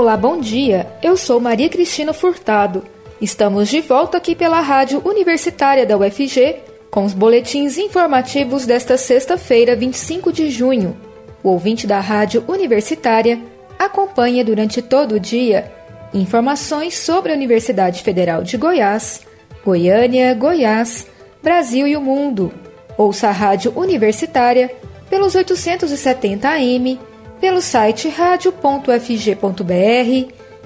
Olá, 0.00 0.16
bom 0.16 0.38
dia. 0.38 0.86
Eu 1.02 1.16
sou 1.16 1.40
Maria 1.40 1.68
Cristina 1.68 2.12
Furtado. 2.12 2.84
Estamos 3.20 3.68
de 3.68 3.80
volta 3.80 4.16
aqui 4.16 4.32
pela 4.32 4.60
Rádio 4.60 5.02
Universitária 5.04 5.84
da 5.84 5.98
UFG 5.98 6.60
com 6.88 7.04
os 7.04 7.12
boletins 7.12 7.76
informativos 7.76 8.64
desta 8.64 8.96
sexta-feira, 8.96 9.74
25 9.74 10.32
de 10.32 10.50
junho. 10.50 10.96
O 11.42 11.48
ouvinte 11.48 11.84
da 11.84 11.98
Rádio 11.98 12.44
Universitária 12.46 13.42
acompanha 13.76 14.44
durante 14.44 14.80
todo 14.80 15.16
o 15.16 15.20
dia 15.20 15.68
informações 16.14 16.96
sobre 16.96 17.32
a 17.32 17.34
Universidade 17.34 18.00
Federal 18.04 18.44
de 18.44 18.56
Goiás, 18.56 19.22
Goiânia, 19.64 20.32
Goiás, 20.32 21.08
Brasil 21.42 21.88
e 21.88 21.96
o 21.96 22.00
mundo. 22.00 22.52
Ouça 22.96 23.26
a 23.26 23.32
Rádio 23.32 23.72
Universitária 23.76 24.70
pelos 25.10 25.34
870 25.34 26.48
AM, 26.48 27.00
pelo 27.40 27.60
site 27.60 28.08
radio.fg.br 28.08 28.88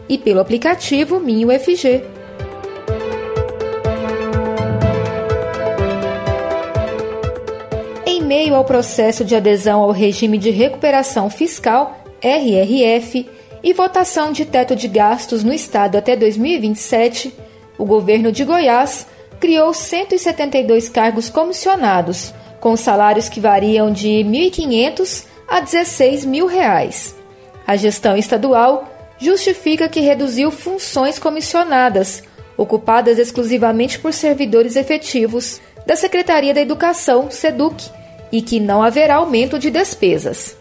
e 0.09 0.19
pelo 0.19 0.41
aplicativo 0.41 1.21
Minho 1.21 1.49
FG. 1.51 2.05
Em 8.07 8.23
meio 8.23 8.55
ao 8.55 8.65
processo 8.65 9.25
de 9.25 9.35
adesão 9.35 9.81
ao 9.81 9.91
regime 9.91 10.39
de 10.39 10.51
recuperação 10.51 11.29
fiscal, 11.31 11.99
RRF, 12.23 13.27
e 13.63 13.73
votação 13.73 14.33
de 14.33 14.45
teto 14.45 14.75
de 14.75 14.89
gastos 14.89 15.45
no 15.45 15.53
estado 15.53 15.97
até 15.97 16.17
2027, 16.17 17.33
o 17.79 17.85
governo 17.85 18.33
de 18.33 18.45
Goiás 18.45 19.07
criou 19.39 19.73
172 19.73 20.89
cargos 20.89 21.29
comissionados, 21.29 22.35
com 22.61 22.77
salários 22.77 23.29
que 23.29 23.41
variam 23.41 23.93
de 23.93 24.23
R$ 24.23 24.25
1.500 24.25 25.32
a 25.53 25.61
16 25.61 26.25
mil 26.25 26.47
reais. 26.47 27.15
A 27.67 27.77
gestão 27.77 28.17
estadual 28.17 28.89
justifica 29.19 29.87
que 29.87 30.01
reduziu 30.01 30.51
funções 30.51 31.19
comissionadas, 31.19 32.23
ocupadas 32.57 33.19
exclusivamente 33.19 33.99
por 33.99 34.15
servidores 34.15 34.77
efetivos 34.77 35.61
da 35.87 35.95
Secretaria 35.95 36.55
da 36.55 36.63
Educação, 36.63 37.31
SEDUC, 37.31 37.85
e 38.33 38.41
que 38.41 38.59
não 38.59 38.83
haverá 38.83 39.17
aumento 39.17 39.59
de 39.59 39.71
despesas. 39.71 40.57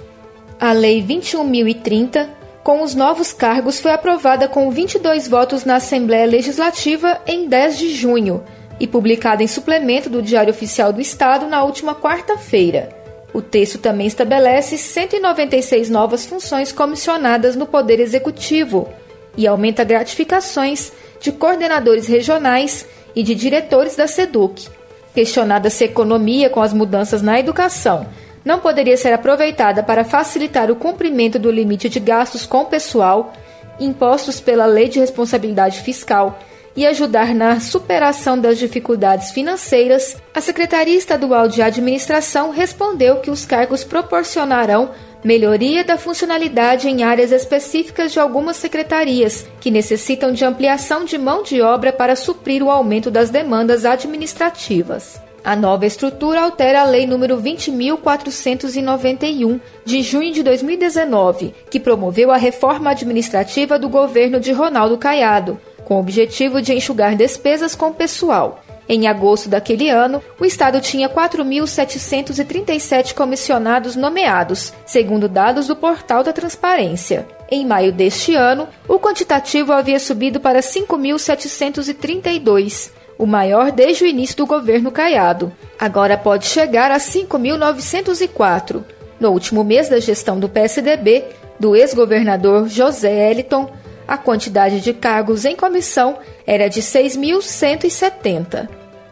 A 0.59 0.73
Lei 0.73 1.01
21.030, 1.01 2.27
com 2.61 2.83
os 2.83 2.93
novos 2.93 3.31
cargos, 3.31 3.79
foi 3.79 3.93
aprovada 3.93 4.49
com 4.49 4.69
22 4.69 5.25
votos 5.25 5.63
na 5.63 5.77
Assembleia 5.77 6.25
Legislativa 6.25 7.21
em 7.25 7.47
10 7.47 7.77
de 7.77 7.95
junho 7.95 8.43
e 8.77 8.85
publicada 8.85 9.41
em 9.41 9.47
suplemento 9.47 10.09
do 10.09 10.21
Diário 10.21 10.51
Oficial 10.51 10.91
do 10.91 10.99
Estado 10.99 11.47
na 11.47 11.63
última 11.63 11.95
quarta-feira. 11.95 13.00
O 13.33 13.41
texto 13.41 13.77
também 13.77 14.07
estabelece 14.07 14.77
196 14.77 15.89
novas 15.89 16.25
funções 16.25 16.71
comissionadas 16.71 17.55
no 17.55 17.65
Poder 17.65 17.99
Executivo 17.99 18.89
e 19.37 19.47
aumenta 19.47 19.83
gratificações 19.83 20.91
de 21.19 21.31
coordenadores 21.31 22.07
regionais 22.07 22.85
e 23.15 23.23
de 23.23 23.33
diretores 23.33 23.95
da 23.95 24.07
SEDUC. 24.07 24.67
Questionada 25.13 25.69
se 25.69 25.83
a 25.83 25.87
economia 25.87 26.49
com 26.49 26.61
as 26.61 26.73
mudanças 26.73 27.21
na 27.21 27.39
educação 27.39 28.05
não 28.43 28.59
poderia 28.59 28.97
ser 28.97 29.13
aproveitada 29.13 29.83
para 29.83 30.03
facilitar 30.03 30.71
o 30.71 30.75
cumprimento 30.75 31.37
do 31.37 31.51
limite 31.51 31.87
de 31.87 31.99
gastos 31.99 32.45
com 32.45 32.65
pessoal 32.65 33.33
impostos 33.79 34.39
pela 34.39 34.65
Lei 34.65 34.87
de 34.87 34.99
Responsabilidade 34.99 35.79
Fiscal 35.81 36.39
e 36.75 36.85
ajudar 36.85 37.33
na 37.33 37.59
superação 37.59 38.39
das 38.39 38.57
dificuldades 38.57 39.31
financeiras, 39.31 40.17
a 40.33 40.41
Secretaria 40.41 40.97
Estadual 40.97 41.47
de 41.47 41.61
Administração 41.61 42.51
respondeu 42.51 43.17
que 43.17 43.29
os 43.29 43.45
cargos 43.45 43.83
proporcionarão 43.83 44.89
melhoria 45.23 45.83
da 45.83 45.97
funcionalidade 45.97 46.87
em 46.87 47.03
áreas 47.03 47.31
específicas 47.31 48.11
de 48.11 48.19
algumas 48.19 48.57
secretarias, 48.57 49.45
que 49.59 49.69
necessitam 49.69 50.31
de 50.31 50.43
ampliação 50.43 51.05
de 51.05 51.17
mão 51.17 51.43
de 51.43 51.61
obra 51.61 51.93
para 51.93 52.15
suprir 52.15 52.63
o 52.63 52.71
aumento 52.71 53.11
das 53.11 53.29
demandas 53.29 53.85
administrativas. 53.85 55.21
A 55.43 55.55
nova 55.55 55.87
estrutura 55.87 56.41
altera 56.41 56.81
a 56.81 56.83
Lei 56.83 57.07
nº 57.07 57.41
20.491, 57.41 59.59
de 59.83 60.03
junho 60.03 60.31
de 60.31 60.43
2019, 60.43 61.51
que 61.69 61.79
promoveu 61.79 62.31
a 62.31 62.37
reforma 62.37 62.91
administrativa 62.91 63.79
do 63.79 63.89
governo 63.89 64.39
de 64.39 64.51
Ronaldo 64.51 64.99
Caiado, 64.99 65.59
com 65.91 65.97
o 65.97 65.99
objetivo 65.99 66.61
de 66.61 66.73
enxugar 66.73 67.17
despesas 67.17 67.75
com 67.75 67.91
pessoal. 67.91 68.63
Em 68.87 69.07
agosto 69.07 69.49
daquele 69.49 69.89
ano, 69.89 70.23
o 70.39 70.45
Estado 70.45 70.79
tinha 70.79 71.09
4.737 71.09 73.13
comissionados 73.13 73.97
nomeados, 73.97 74.71
segundo 74.85 75.27
dados 75.27 75.67
do 75.67 75.75
Portal 75.75 76.23
da 76.23 76.31
Transparência. 76.31 77.27
Em 77.51 77.65
maio 77.65 77.91
deste 77.91 78.33
ano, 78.33 78.69
o 78.87 78.97
quantitativo 78.99 79.73
havia 79.73 79.99
subido 79.99 80.39
para 80.39 80.61
5.732, 80.61 82.91
o 83.17 83.25
maior 83.25 83.69
desde 83.69 84.05
o 84.05 84.07
início 84.07 84.37
do 84.37 84.45
governo 84.45 84.91
Caiado. 84.91 85.51
Agora 85.77 86.17
pode 86.17 86.45
chegar 86.45 86.89
a 86.89 86.99
5.904. 86.99 88.81
No 89.19 89.31
último 89.31 89.61
mês 89.61 89.89
da 89.89 89.99
gestão 89.99 90.39
do 90.39 90.47
PSDB, 90.47 91.25
do 91.59 91.75
ex-governador 91.75 92.69
José 92.69 93.29
Eliton, 93.29 93.80
a 94.11 94.17
quantidade 94.17 94.81
de 94.81 94.93
cargos 94.93 95.45
em 95.45 95.55
comissão 95.55 96.17
era 96.45 96.67
de 96.67 96.81
6.170. 96.81 98.67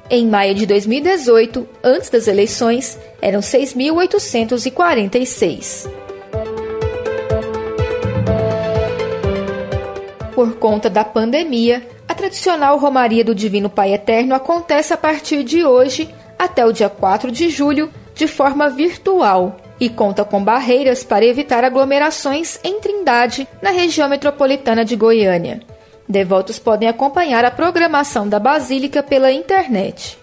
Em 0.09 0.27
maio 0.27 0.53
de 0.53 0.65
2018, 0.65 1.65
antes 1.81 2.09
das 2.09 2.27
eleições, 2.27 2.99
eram 3.21 3.39
6.846. 3.39 5.89
Por 10.35 10.55
conta 10.55 10.89
da 10.89 11.05
pandemia, 11.05 11.81
a 12.05 12.13
tradicional 12.13 12.77
Romaria 12.77 13.23
do 13.23 13.33
Divino 13.33 13.69
Pai 13.69 13.93
Eterno 13.93 14.35
acontece 14.35 14.93
a 14.93 14.97
partir 14.97 15.45
de 15.45 15.63
hoje 15.63 16.13
até 16.37 16.65
o 16.65 16.73
dia 16.73 16.89
4 16.89 17.31
de 17.31 17.49
julho 17.49 17.89
de 18.13 18.27
forma 18.27 18.69
virtual 18.69 19.55
e 19.79 19.89
conta 19.89 20.25
com 20.25 20.43
barreiras 20.43 21.03
para 21.03 21.25
evitar 21.25 21.63
aglomerações 21.63 22.59
em 22.63 22.79
Trindade, 22.79 23.47
na 23.61 23.71
região 23.71 24.09
metropolitana 24.09 24.83
de 24.83 24.95
Goiânia. 24.95 25.61
Devotos 26.07 26.59
podem 26.59 26.89
acompanhar 26.89 27.45
a 27.45 27.51
programação 27.51 28.27
da 28.27 28.39
Basílica 28.39 29.01
pela 29.03 29.31
internet. 29.31 30.17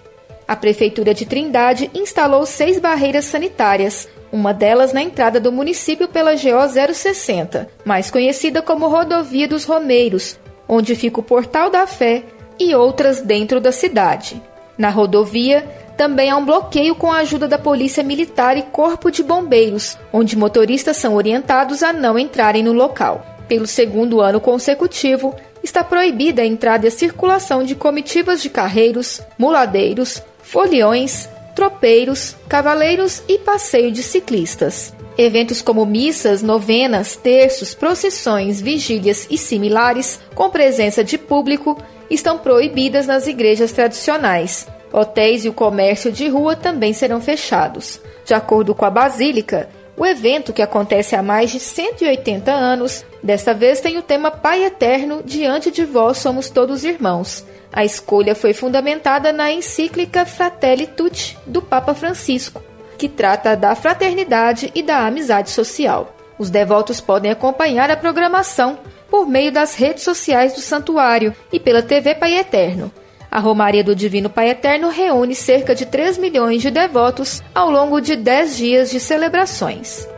A 0.47 0.55
Prefeitura 0.55 1.15
de 1.15 1.25
Trindade 1.25 1.91
instalou 1.95 2.45
seis 2.45 2.79
barreiras 2.79 3.25
sanitárias, 3.25 4.09
uma 4.33 4.53
delas 4.53 4.93
na 4.93 5.03
entrada 5.03 5.41
do 5.41 5.51
município 5.53 6.09
pela 6.09 6.35
GO 6.35 6.95
060, 6.95 7.69
mais 7.85 8.11
conhecida 8.11 8.61
como 8.61 8.89
Rodovia 8.89 9.49
dos 9.49 9.65
Romeiros, 9.65 10.39
onde 10.69 10.95
fica 10.95 11.21
o 11.21 11.23
Portal 11.23 11.71
da 11.71 11.87
Fé, 11.87 12.23
e 12.59 12.75
outras 12.75 13.21
dentro 13.21 13.61
da 13.61 13.71
cidade. 13.71 14.41
Na 14.77 14.91
rodovia, 14.91 15.67
também 15.97 16.31
há 16.31 16.37
um 16.37 16.45
bloqueio 16.45 16.95
com 16.95 17.11
a 17.11 17.19
ajuda 17.19 17.49
da 17.49 17.59
Polícia 17.59 18.03
Militar 18.03 18.57
e 18.57 18.63
Corpo 18.63 19.11
de 19.11 19.23
Bombeiros, 19.23 19.97
onde 20.13 20.37
motoristas 20.37 20.97
são 20.99 21.15
orientados 21.15 21.83
a 21.83 21.93
não 21.93 22.19
entrarem 22.19 22.63
no 22.63 22.73
local. 22.73 23.25
Pelo 23.49 23.67
segundo 23.67 24.21
ano 24.21 24.41
consecutivo, 24.41 25.35
está 25.63 25.83
proibida 25.83 26.43
a 26.43 26.47
entrada 26.47 26.87
e 26.87 26.89
a 26.89 26.93
circulação 26.93 27.65
de 27.65 27.75
comitivas 27.75 28.43
de 28.43 28.51
carreiros, 28.51 29.21
muladeiros, 29.39 30.23
foliões, 30.43 31.29
tropeiros, 31.55 32.37
cavaleiros 32.49 33.23
e 33.27 33.39
passeio 33.39 33.91
de 33.91 34.03
ciclistas. 34.03 34.93
Eventos 35.17 35.63
como 35.63 35.87
missas, 35.87 36.43
novenas, 36.43 37.17
terços, 37.17 37.75
procissões, 37.75 38.61
vigílias 38.61 39.27
e 39.31 39.39
similares, 39.39 40.21
com 40.35 40.51
presença 40.51 41.03
de 41.03 41.17
público, 41.17 41.83
estão 42.11 42.39
proibidas 42.39 43.07
nas 43.07 43.27
igrejas 43.27 43.73
tradicionais, 43.73 44.67
Hotéis 44.97 45.45
e 45.45 45.49
o 45.51 45.53
comércio 45.53 46.11
de 46.11 46.27
rua 46.27 46.57
também 46.57 46.95
serão 46.95 47.21
fechados. 47.21 48.01
De 48.25 48.33
acordo 48.33 48.75
com 48.75 48.87
a 48.87 48.91
Basílica, 48.91 49.69
o 49.95 50.07
evento, 50.07 50.55
que 50.55 50.63
acontece 50.63 51.15
há 51.15 51.23
mais 51.23 51.51
de 51.51 51.61
180 51.61 52.51
anos, 52.51 53.05
desta 53.23 53.53
vez 53.53 53.79
tem 53.79 53.99
o 53.99 54.03
tema 54.03 54.31
Pai 54.31 54.65
Eterno, 54.65 55.23
diante 55.23 55.71
de 55.71 55.85
vós 55.85 56.17
somos 56.17 56.49
todos 56.49 56.83
irmãos. 56.83 57.45
A 57.71 57.85
escolha 57.85 58.35
foi 58.35 58.55
fundamentada 58.55 59.33
na 59.33 59.53
encíclica 59.53 60.25
Fratelli 60.25 60.87
Tutti 60.87 61.37
do 61.47 61.61
Papa 61.61 61.95
Francisco, 61.95 62.63
que 62.97 63.07
trata 63.07 63.55
da 63.55 63.75
fraternidade 63.75 64.73
e 64.75 64.83
da 64.83 65.07
amizade 65.07 65.51
social. 65.51 66.15
Os 66.39 66.49
devotos 66.49 67.03
podem 67.03 67.31
acompanhar 67.31 67.91
a 67.91 67.97
programação 67.99 68.79
por 69.11 69.27
meio 69.27 69.53
das 69.53 69.75
redes 69.75 70.05
sociais 70.05 70.55
do 70.55 70.61
santuário 70.61 71.35
e 71.53 71.61
pela 71.61 71.83
TV 71.83 72.15
Pai 72.15 72.39
Eterno. 72.39 72.91
A 73.31 73.39
Romaria 73.39 73.85
do 73.85 73.95
Divino 73.95 74.31
Pai 74.31 74.49
Eterno 74.51 74.89
reúne 74.89 75.35
cerca 75.35 75.75
de 75.75 75.85
3 75.87 76.19
milhões 76.19 76.63
de 76.63 76.71
devotos 76.71 77.43
ao 77.55 77.71
longo 77.71 78.01
de 78.01 78.17
10 78.17 78.57
dias 78.57 78.91
de 78.91 79.01
celebrações. 79.01 80.09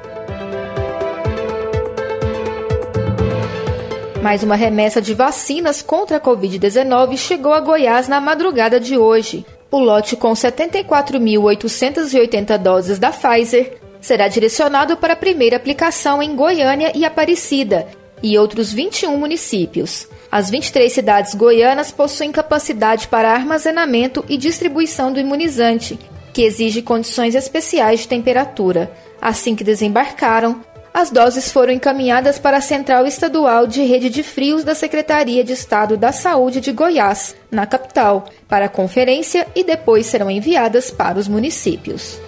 Mais 4.22 4.42
uma 4.42 4.56
remessa 4.56 5.00
de 5.00 5.14
vacinas 5.14 5.80
contra 5.80 6.18
a 6.18 6.20
Covid-19 6.20 7.16
chegou 7.16 7.52
a 7.52 7.60
Goiás 7.60 8.08
na 8.08 8.20
madrugada 8.20 8.80
de 8.80 8.98
hoje. 8.98 9.46
O 9.70 9.78
lote 9.78 10.16
com 10.16 10.32
74.880 10.32 12.58
doses 12.58 12.98
da 12.98 13.10
Pfizer 13.10 13.78
será 14.00 14.26
direcionado 14.28 14.96
para 14.96 15.12
a 15.12 15.16
primeira 15.16 15.56
aplicação 15.56 16.22
em 16.22 16.34
Goiânia 16.34 16.90
e 16.94 17.04
Aparecida 17.04 17.86
e 18.22 18.38
outros 18.38 18.72
21 18.72 19.16
municípios. 19.16 20.08
As 20.30 20.50
23 20.50 20.92
cidades 20.92 21.34
goianas 21.34 21.90
possuem 21.90 22.30
capacidade 22.30 23.08
para 23.08 23.32
armazenamento 23.32 24.24
e 24.28 24.36
distribuição 24.36 25.10
do 25.12 25.18
imunizante, 25.18 25.98
que 26.34 26.42
exige 26.42 26.82
condições 26.82 27.34
especiais 27.34 28.00
de 28.00 28.08
temperatura. 28.08 28.92
Assim 29.20 29.56
que 29.56 29.64
desembarcaram, 29.64 30.60
as 30.92 31.10
doses 31.10 31.50
foram 31.50 31.72
encaminhadas 31.72 32.38
para 32.38 32.58
a 32.58 32.60
Central 32.60 33.06
Estadual 33.06 33.66
de 33.66 33.82
Rede 33.82 34.10
de 34.10 34.22
Frios 34.22 34.64
da 34.64 34.74
Secretaria 34.74 35.42
de 35.42 35.52
Estado 35.52 35.96
da 35.96 36.12
Saúde 36.12 36.60
de 36.60 36.72
Goiás, 36.72 37.34
na 37.50 37.66
capital, 37.66 38.28
para 38.46 38.68
conferência 38.68 39.46
e 39.54 39.64
depois 39.64 40.06
serão 40.06 40.30
enviadas 40.30 40.90
para 40.90 41.18
os 41.18 41.26
municípios. 41.26 42.20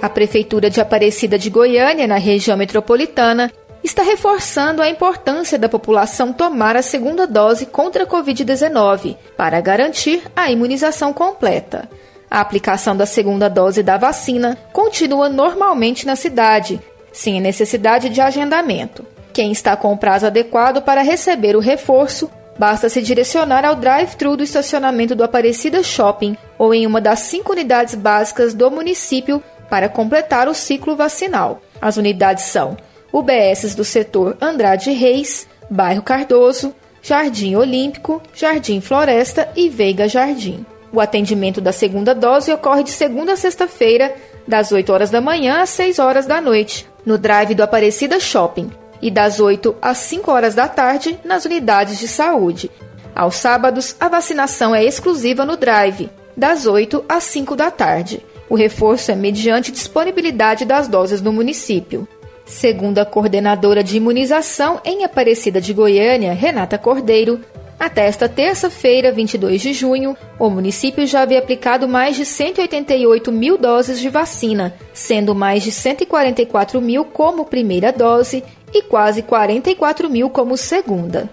A 0.00 0.08
Prefeitura 0.08 0.70
de 0.70 0.80
Aparecida 0.80 1.36
de 1.36 1.50
Goiânia, 1.50 2.06
na 2.06 2.18
região 2.18 2.56
metropolitana, 2.56 3.52
está 3.82 4.02
reforçando 4.02 4.80
a 4.80 4.88
importância 4.88 5.58
da 5.58 5.68
população 5.68 6.32
tomar 6.32 6.76
a 6.76 6.82
segunda 6.82 7.26
dose 7.26 7.66
contra 7.66 8.04
a 8.04 8.06
Covid-19 8.06 9.16
para 9.36 9.60
garantir 9.60 10.22
a 10.36 10.50
imunização 10.50 11.12
completa. 11.12 11.88
A 12.30 12.40
aplicação 12.40 12.96
da 12.96 13.06
segunda 13.06 13.48
dose 13.48 13.82
da 13.82 13.96
vacina 13.96 14.56
continua 14.72 15.28
normalmente 15.28 16.06
na 16.06 16.14
cidade, 16.14 16.80
sem 17.12 17.40
necessidade 17.40 18.08
de 18.08 18.20
agendamento. 18.20 19.04
Quem 19.32 19.50
está 19.50 19.76
com 19.76 19.92
o 19.92 19.98
prazo 19.98 20.26
adequado 20.26 20.80
para 20.82 21.02
receber 21.02 21.56
o 21.56 21.60
reforço 21.60 22.30
Basta 22.58 22.88
se 22.88 23.00
direcionar 23.00 23.64
ao 23.64 23.76
drive-thru 23.76 24.36
do 24.36 24.42
estacionamento 24.42 25.14
do 25.14 25.22
Aparecida 25.22 25.80
Shopping 25.80 26.36
ou 26.58 26.74
em 26.74 26.88
uma 26.88 27.00
das 27.00 27.20
cinco 27.20 27.52
unidades 27.52 27.94
básicas 27.94 28.52
do 28.52 28.68
município 28.68 29.40
para 29.68 29.88
completar 29.88 30.48
o 30.48 30.54
ciclo 30.54 30.96
vacinal. 30.96 31.60
As 31.80 31.96
unidades 31.96 32.44
são 32.44 32.76
UBSs 33.12 33.74
do 33.74 33.84
setor 33.84 34.36
Andrade 34.40 34.90
Reis, 34.90 35.46
Bairro 35.70 36.02
Cardoso, 36.02 36.74
Jardim 37.02 37.54
Olímpico, 37.54 38.22
Jardim 38.34 38.80
Floresta 38.80 39.48
e 39.56 39.68
Veiga 39.68 40.08
Jardim. 40.08 40.64
O 40.92 41.00
atendimento 41.00 41.60
da 41.60 41.72
segunda 41.72 42.14
dose 42.14 42.52
ocorre 42.52 42.82
de 42.82 42.90
segunda 42.90 43.32
a 43.34 43.36
sexta-feira, 43.36 44.14
das 44.46 44.72
8 44.72 44.90
horas 44.92 45.10
da 45.10 45.20
manhã 45.20 45.62
às 45.62 45.70
6 45.70 45.98
horas 45.98 46.26
da 46.26 46.40
noite, 46.40 46.88
no 47.04 47.18
drive 47.18 47.54
do 47.54 47.62
Aparecida 47.62 48.18
Shopping, 48.18 48.70
e 49.00 49.10
das 49.10 49.38
8 49.38 49.76
às 49.80 49.98
5 49.98 50.30
horas 50.30 50.54
da 50.54 50.66
tarde 50.66 51.18
nas 51.24 51.44
unidades 51.44 51.98
de 51.98 52.08
saúde. 52.08 52.70
Aos 53.14 53.36
sábados, 53.36 53.96
a 54.00 54.08
vacinação 54.08 54.74
é 54.74 54.84
exclusiva 54.84 55.44
no 55.44 55.56
drive, 55.56 56.10
das 56.36 56.66
8 56.66 57.04
às 57.08 57.24
5 57.24 57.56
da 57.56 57.70
tarde. 57.70 58.24
O 58.50 58.54
reforço 58.54 59.10
é 59.10 59.14
mediante 59.14 59.70
disponibilidade 59.70 60.64
das 60.64 60.88
doses 60.88 61.20
no 61.20 61.32
município. 61.32 62.08
Segundo 62.46 62.98
a 62.98 63.04
coordenadora 63.04 63.84
de 63.84 63.98
imunização 63.98 64.80
em 64.84 65.04
Aparecida 65.04 65.60
de 65.60 65.74
Goiânia, 65.74 66.32
Renata 66.32 66.78
Cordeiro, 66.78 67.40
até 67.78 68.06
esta 68.06 68.28
terça-feira, 68.28 69.12
22 69.12 69.60
de 69.60 69.72
junho, 69.72 70.16
o 70.38 70.50
município 70.50 71.06
já 71.06 71.22
havia 71.22 71.38
aplicado 71.38 71.86
mais 71.86 72.16
de 72.16 72.24
188 72.24 73.30
mil 73.30 73.56
doses 73.56 74.00
de 74.00 74.08
vacina, 74.08 74.74
sendo 74.92 75.34
mais 75.34 75.62
de 75.62 75.70
144 75.70 76.80
mil 76.80 77.04
como 77.04 77.44
primeira 77.44 77.92
dose 77.92 78.42
e 78.74 78.82
quase 78.82 79.22
44 79.22 80.10
mil 80.10 80.28
como 80.28 80.56
segunda. 80.56 81.30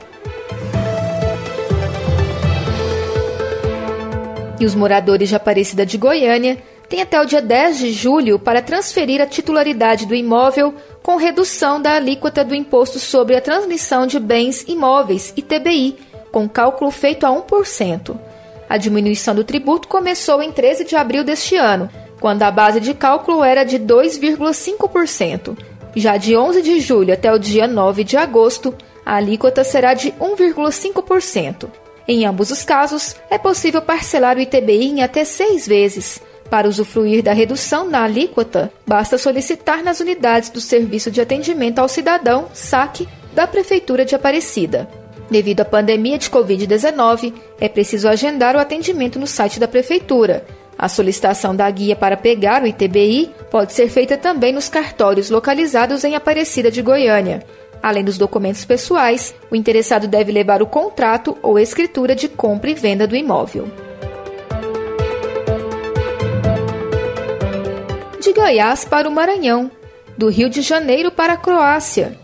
E 4.59 4.65
os 4.65 4.75
moradores 4.75 5.29
de 5.29 5.35
Aparecida 5.35 5.85
de 5.85 5.97
Goiânia 5.97 6.57
tem 6.95 7.01
até 7.01 7.19
o 7.19 7.25
dia 7.25 7.41
10 7.41 7.77
de 7.77 7.91
julho 7.91 8.39
para 8.39 8.61
transferir 8.61 9.19
a 9.19 9.25
titularidade 9.25 10.05
do 10.05 10.15
imóvel 10.15 10.73
com 11.03 11.17
redução 11.17 11.81
da 11.81 11.95
alíquota 11.95 12.41
do 12.41 12.55
Imposto 12.55 12.99
sobre 12.99 13.35
a 13.35 13.41
Transmissão 13.41 14.07
de 14.07 14.17
Bens 14.17 14.63
Imóveis, 14.65 15.33
ITBI, 15.35 15.97
com 16.31 16.47
cálculo 16.47 16.89
feito 16.91 17.25
a 17.25 17.29
1%. 17.29 18.17
A 18.69 18.77
diminuição 18.77 19.35
do 19.35 19.43
tributo 19.43 19.89
começou 19.89 20.41
em 20.41 20.53
13 20.53 20.85
de 20.85 20.95
abril 20.95 21.25
deste 21.25 21.57
ano, 21.57 21.89
quando 22.21 22.43
a 22.43 22.49
base 22.49 22.79
de 22.79 22.93
cálculo 22.93 23.43
era 23.43 23.65
de 23.65 23.77
2,5%. 23.77 25.57
Já 25.97 26.15
de 26.15 26.37
11 26.37 26.61
de 26.61 26.79
julho 26.79 27.13
até 27.13 27.29
o 27.29 27.37
dia 27.37 27.67
9 27.67 28.05
de 28.05 28.15
agosto, 28.15 28.73
a 29.05 29.15
alíquota 29.15 29.65
será 29.65 29.93
de 29.93 30.13
1,5%. 30.13 31.67
Em 32.07 32.25
ambos 32.25 32.51
os 32.51 32.63
casos, 32.63 33.17
é 33.29 33.37
possível 33.37 33.81
parcelar 33.81 34.37
o 34.37 34.39
ITBI 34.39 34.91
em 34.91 35.03
até 35.03 35.25
seis 35.25 35.67
vezes, 35.67 36.21
para 36.49 36.67
usufruir 36.67 37.23
da 37.23 37.33
redução 37.33 37.89
na 37.89 38.03
alíquota, 38.03 38.71
basta 38.85 39.17
solicitar 39.17 39.83
nas 39.83 39.99
unidades 39.99 40.49
do 40.49 40.61
Serviço 40.61 41.09
de 41.09 41.21
Atendimento 41.21 41.79
ao 41.79 41.89
Cidadão, 41.89 42.47
SAC, 42.53 43.07
da 43.33 43.45
Prefeitura 43.47 44.05
de 44.05 44.15
Aparecida. 44.15 44.87
Devido 45.29 45.61
à 45.61 45.65
pandemia 45.65 46.17
de 46.17 46.29
Covid-19, 46.29 47.33
é 47.59 47.67
preciso 47.67 48.07
agendar 48.07 48.55
o 48.55 48.59
atendimento 48.59 49.19
no 49.19 49.27
site 49.27 49.59
da 49.59 49.67
Prefeitura. 49.67 50.45
A 50.77 50.87
solicitação 50.87 51.55
da 51.55 51.69
guia 51.69 51.95
para 51.95 52.17
pegar 52.17 52.61
o 52.61 52.67
ITBI 52.67 53.31
pode 53.49 53.73
ser 53.73 53.89
feita 53.89 54.17
também 54.17 54.53
nos 54.53 54.69
cartórios 54.69 55.29
localizados 55.29 56.03
em 56.03 56.15
Aparecida 56.15 56.69
de 56.69 56.81
Goiânia. 56.81 57.43
Além 57.81 58.03
dos 58.03 58.17
documentos 58.17 58.65
pessoais, 58.65 59.33
o 59.49 59.55
interessado 59.55 60.07
deve 60.07 60.31
levar 60.31 60.61
o 60.61 60.67
contrato 60.67 61.37
ou 61.41 61.59
escritura 61.59 62.15
de 62.15 62.27
compra 62.27 62.69
e 62.69 62.73
venda 62.73 63.07
do 63.07 63.15
imóvel. 63.15 63.69
Goiás 68.35 68.83
para 68.83 69.07
o 69.07 69.11
Maranhão, 69.11 69.71
do 70.17 70.27
Rio 70.27 70.49
de 70.49 70.61
Janeiro 70.61 71.09
para 71.09 71.33
a 71.33 71.37
Croácia. 71.37 72.19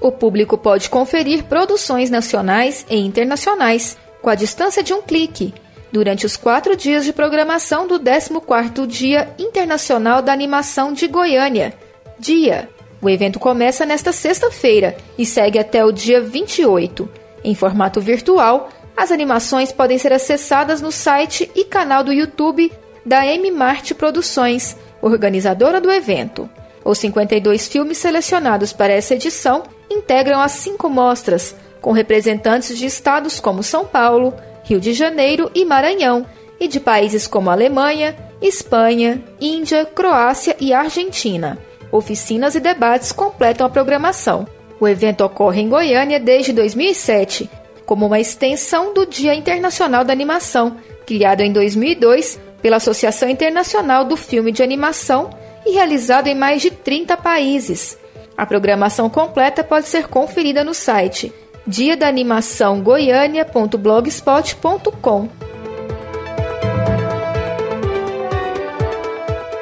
O 0.00 0.12
público 0.12 0.56
pode 0.56 0.88
conferir 0.88 1.42
produções 1.44 2.10
nacionais 2.10 2.86
e 2.88 2.96
internacionais 2.96 3.98
com 4.22 4.30
a 4.30 4.36
distância 4.36 4.84
de 4.84 4.94
um 4.94 5.02
clique 5.02 5.52
durante 5.90 6.24
os 6.24 6.36
quatro 6.36 6.76
dias 6.76 7.04
de 7.04 7.12
programação 7.12 7.88
do 7.88 7.98
14º 7.98 8.86
Dia 8.86 9.34
Internacional 9.36 10.22
da 10.22 10.32
Animação 10.32 10.92
de 10.92 11.08
Goiânia, 11.08 11.74
DIA. 12.20 12.68
O 13.02 13.10
evento 13.10 13.40
começa 13.40 13.84
nesta 13.84 14.12
sexta-feira 14.12 14.96
e 15.18 15.26
segue 15.26 15.58
até 15.58 15.84
o 15.84 15.90
dia 15.90 16.20
28. 16.20 17.08
Em 17.42 17.54
formato 17.56 18.00
virtual, 18.00 18.68
as 18.96 19.10
animações 19.10 19.72
podem 19.72 19.98
ser 19.98 20.12
acessadas 20.12 20.80
no 20.80 20.92
site 20.92 21.50
e 21.56 21.64
canal 21.64 22.04
do 22.04 22.12
YouTube 22.12 22.70
da 23.04 23.26
M 23.26 23.50
Marte 23.50 23.94
Produções, 23.94 24.76
organizadora 25.00 25.80
do 25.80 25.90
evento. 25.90 26.48
Os 26.84 26.98
52 26.98 27.68
filmes 27.68 27.98
selecionados 27.98 28.72
para 28.72 28.92
essa 28.92 29.14
edição 29.14 29.62
integram 29.90 30.40
as 30.40 30.52
cinco 30.52 30.88
mostras, 30.88 31.54
com 31.80 31.92
representantes 31.92 32.76
de 32.76 32.86
estados 32.86 33.40
como 33.40 33.62
São 33.62 33.84
Paulo, 33.84 34.34
Rio 34.64 34.80
de 34.80 34.92
Janeiro 34.92 35.50
e 35.54 35.64
Maranhão, 35.64 36.26
e 36.60 36.66
de 36.66 36.80
países 36.80 37.26
como 37.26 37.50
Alemanha, 37.50 38.16
Espanha, 38.42 39.22
Índia, 39.40 39.84
Croácia 39.84 40.56
e 40.60 40.72
Argentina. 40.72 41.58
Oficinas 41.90 42.54
e 42.54 42.60
debates 42.60 43.12
completam 43.12 43.66
a 43.66 43.70
programação. 43.70 44.46
O 44.80 44.86
evento 44.86 45.24
ocorre 45.24 45.62
em 45.62 45.68
Goiânia 45.68 46.20
desde 46.20 46.52
2007, 46.52 47.50
como 47.86 48.06
uma 48.06 48.20
extensão 48.20 48.92
do 48.92 49.06
Dia 49.06 49.34
Internacional 49.34 50.04
da 50.04 50.12
Animação, 50.12 50.76
criado 51.06 51.40
em 51.40 51.52
2002 51.52 52.38
pela 52.62 52.76
Associação 52.76 53.28
Internacional 53.28 54.04
do 54.04 54.16
Filme 54.16 54.52
de 54.52 54.62
Animação 54.62 55.30
e 55.66 55.72
realizado 55.72 56.26
em 56.26 56.34
mais 56.34 56.62
de 56.62 56.70
30 56.70 57.16
países. 57.16 57.98
A 58.36 58.46
programação 58.46 59.10
completa 59.10 59.64
pode 59.64 59.88
ser 59.88 60.08
conferida 60.08 60.62
no 60.62 60.74
site 60.74 61.32
dia 61.68 61.94
da 61.98 62.08
animação. 62.08 62.82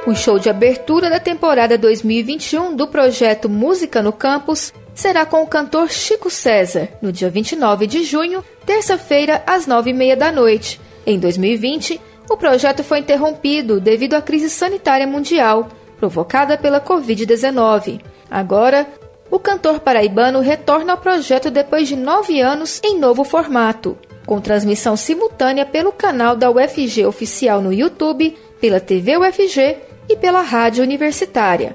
O 0.06 0.14
show 0.14 0.38
de 0.38 0.48
abertura 0.48 1.10
da 1.10 1.18
temporada 1.18 1.76
2021 1.76 2.76
do 2.76 2.86
projeto 2.86 3.48
Música 3.48 4.00
no 4.00 4.12
Campus 4.12 4.72
será 4.94 5.26
com 5.26 5.42
o 5.42 5.48
cantor 5.48 5.90
Chico 5.90 6.30
César, 6.30 6.88
no 7.02 7.10
dia 7.10 7.28
29 7.28 7.88
de 7.88 8.04
junho, 8.04 8.44
terça-feira, 8.64 9.42
às 9.44 9.66
nove 9.66 9.90
e 9.90 9.92
meia 9.92 10.16
da 10.16 10.30
noite. 10.30 10.80
Em 11.04 11.18
2020, 11.18 12.00
o 12.28 12.36
projeto 12.36 12.82
foi 12.82 12.98
interrompido 12.98 13.80
devido 13.80 14.14
à 14.14 14.22
crise 14.22 14.50
sanitária 14.50 15.06
mundial 15.06 15.68
provocada 15.98 16.56
pela 16.58 16.80
Covid-19. 16.80 18.00
Agora, 18.30 18.86
o 19.30 19.38
cantor 19.38 19.80
paraibano 19.80 20.40
retorna 20.40 20.92
ao 20.92 20.98
projeto 20.98 21.50
depois 21.50 21.88
de 21.88 21.96
nove 21.96 22.40
anos 22.40 22.80
em 22.84 22.98
novo 22.98 23.24
formato, 23.24 23.96
com 24.24 24.40
transmissão 24.40 24.96
simultânea 24.96 25.64
pelo 25.64 25.92
canal 25.92 26.36
da 26.36 26.50
UFG 26.50 27.06
Oficial 27.06 27.60
no 27.60 27.72
YouTube, 27.72 28.36
pela 28.60 28.80
TV 28.80 29.16
UFG 29.16 29.78
e 30.08 30.16
pela 30.16 30.42
rádio 30.42 30.82
universitária. 30.82 31.74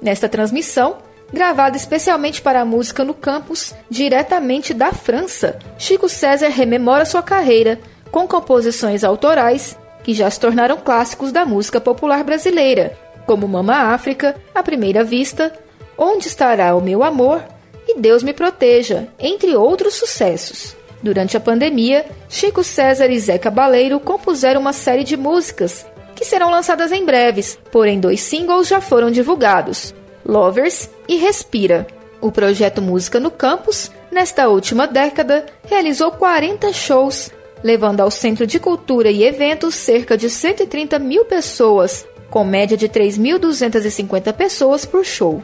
Nesta 0.00 0.28
transmissão, 0.28 0.98
gravada 1.32 1.76
especialmente 1.76 2.42
para 2.42 2.60
a 2.60 2.64
música 2.64 3.04
no 3.04 3.14
campus, 3.14 3.74
diretamente 3.88 4.74
da 4.74 4.92
França, 4.92 5.58
Chico 5.78 6.08
César 6.08 6.48
rememora 6.48 7.04
sua 7.04 7.22
carreira 7.22 7.80
com 8.10 8.28
composições 8.28 9.02
autorais 9.02 9.76
que 10.02 10.14
já 10.14 10.28
se 10.30 10.40
tornaram 10.40 10.76
clássicos 10.76 11.32
da 11.32 11.44
música 11.44 11.80
popular 11.80 12.24
brasileira, 12.24 12.96
como 13.26 13.48
Mama 13.48 13.92
África, 13.94 14.34
A 14.54 14.62
Primeira 14.62 15.04
Vista, 15.04 15.52
Onde 15.96 16.28
Estará 16.28 16.74
o 16.74 16.80
Meu 16.80 17.02
Amor 17.02 17.42
e 17.86 17.98
Deus 17.98 18.22
Me 18.22 18.32
Proteja, 18.32 19.08
entre 19.18 19.54
outros 19.54 19.94
sucessos. 19.94 20.76
Durante 21.02 21.36
a 21.36 21.40
pandemia, 21.40 22.06
Chico 22.28 22.62
César 22.62 23.10
e 23.10 23.18
Zé 23.18 23.36
Cabaleiro 23.36 23.98
compuseram 23.98 24.60
uma 24.60 24.72
série 24.72 25.02
de 25.02 25.16
músicas 25.16 25.84
que 26.14 26.24
serão 26.24 26.50
lançadas 26.50 26.92
em 26.92 27.04
breves, 27.04 27.58
porém 27.72 27.98
dois 27.98 28.20
singles 28.20 28.68
já 28.68 28.80
foram 28.80 29.10
divulgados: 29.10 29.92
Lovers 30.24 30.88
e 31.08 31.16
Respira. 31.16 31.86
O 32.20 32.30
projeto 32.30 32.80
Música 32.80 33.18
no 33.18 33.32
Campus, 33.32 33.90
nesta 34.08 34.48
última 34.48 34.86
década, 34.86 35.44
realizou 35.68 36.12
40 36.12 36.72
shows, 36.72 37.32
levando 37.62 38.00
ao 38.00 38.10
Centro 38.10 38.46
de 38.46 38.58
Cultura 38.58 39.10
e 39.10 39.24
Eventos 39.24 39.74
cerca 39.74 40.16
de 40.16 40.28
130 40.28 40.98
mil 40.98 41.24
pessoas, 41.24 42.06
com 42.30 42.44
média 42.44 42.76
de 42.76 42.88
3.250 42.88 44.32
pessoas 44.32 44.84
por 44.84 45.04
show. 45.04 45.42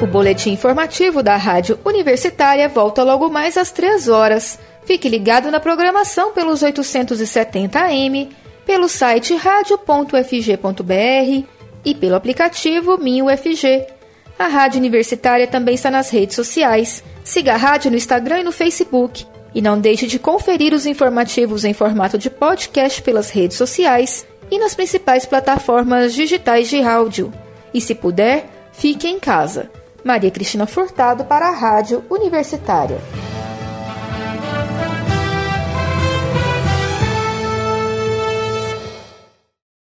O 0.00 0.06
boletim 0.06 0.52
informativo 0.52 1.22
da 1.22 1.36
Rádio 1.36 1.78
Universitária 1.84 2.68
volta 2.68 3.02
logo 3.02 3.28
mais 3.28 3.58
às 3.58 3.70
3 3.70 4.08
horas. 4.08 4.58
Fique 4.84 5.08
ligado 5.10 5.50
na 5.50 5.60
programação 5.60 6.32
pelos 6.32 6.62
870 6.62 7.78
AM, 7.78 8.30
pelo 8.64 8.88
site 8.88 9.34
radio.fg.br 9.36 10.14
e 11.84 11.94
pelo 11.94 12.14
aplicativo 12.14 12.96
Minho 12.96 13.26
FG. 13.28 13.99
A 14.40 14.48
Rádio 14.48 14.78
Universitária 14.78 15.46
também 15.46 15.74
está 15.74 15.90
nas 15.90 16.08
redes 16.08 16.34
sociais. 16.34 17.04
Siga 17.22 17.52
a 17.52 17.56
rádio 17.58 17.90
no 17.90 17.96
Instagram 17.98 18.40
e 18.40 18.42
no 18.42 18.50
Facebook. 18.50 19.26
E 19.54 19.60
não 19.60 19.78
deixe 19.78 20.06
de 20.06 20.18
conferir 20.18 20.72
os 20.72 20.86
informativos 20.86 21.62
em 21.62 21.74
formato 21.74 22.16
de 22.16 22.30
podcast 22.30 23.02
pelas 23.02 23.28
redes 23.28 23.58
sociais 23.58 24.26
e 24.50 24.58
nas 24.58 24.74
principais 24.74 25.26
plataformas 25.26 26.14
digitais 26.14 26.70
de 26.70 26.82
áudio. 26.82 27.30
E 27.74 27.82
se 27.82 27.94
puder, 27.94 28.48
fique 28.72 29.06
em 29.06 29.20
casa. 29.20 29.70
Maria 30.02 30.30
Cristina 30.30 30.66
Furtado 30.66 31.26
para 31.26 31.48
a 31.48 31.54
Rádio 31.54 32.02
Universitária. 32.08 32.98